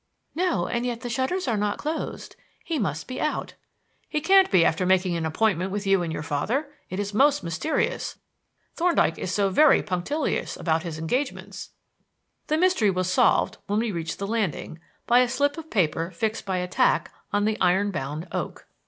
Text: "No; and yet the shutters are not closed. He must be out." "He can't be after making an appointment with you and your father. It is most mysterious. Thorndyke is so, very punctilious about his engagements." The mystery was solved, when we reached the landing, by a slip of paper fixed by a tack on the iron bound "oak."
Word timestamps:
"No; 0.33 0.67
and 0.67 0.83
yet 0.83 1.01
the 1.01 1.11
shutters 1.11 1.47
are 1.47 1.57
not 1.57 1.77
closed. 1.77 2.35
He 2.63 2.79
must 2.79 3.07
be 3.07 3.21
out." 3.21 3.53
"He 4.09 4.19
can't 4.19 4.49
be 4.49 4.65
after 4.65 4.83
making 4.83 5.15
an 5.15 5.27
appointment 5.27 5.69
with 5.69 5.85
you 5.85 6.01
and 6.01 6.11
your 6.11 6.23
father. 6.23 6.73
It 6.89 6.99
is 6.99 7.13
most 7.13 7.43
mysterious. 7.43 8.17
Thorndyke 8.73 9.19
is 9.19 9.31
so, 9.31 9.51
very 9.51 9.83
punctilious 9.83 10.57
about 10.57 10.81
his 10.81 10.97
engagements." 10.97 11.69
The 12.47 12.57
mystery 12.57 12.89
was 12.89 13.13
solved, 13.13 13.59
when 13.67 13.77
we 13.77 13.91
reached 13.91 14.17
the 14.17 14.25
landing, 14.25 14.79
by 15.05 15.19
a 15.19 15.29
slip 15.29 15.55
of 15.55 15.69
paper 15.69 16.09
fixed 16.09 16.47
by 16.47 16.57
a 16.57 16.67
tack 16.67 17.13
on 17.31 17.45
the 17.45 17.59
iron 17.61 17.91
bound 17.91 18.27
"oak." 18.31 18.65